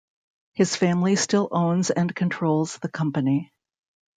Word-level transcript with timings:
His 0.53 0.75
family 0.75 1.15
still 1.15 1.47
owns 1.51 1.91
and 1.91 2.15
controls 2.15 2.79
the 2.79 2.89
company. 2.89 3.53